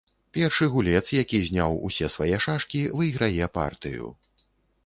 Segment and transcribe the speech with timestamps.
[0.35, 4.11] Першы гулец, які зняў усе свае шашкі, выйграе партыю.